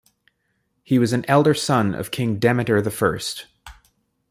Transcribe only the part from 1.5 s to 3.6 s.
son of King Demetre the First.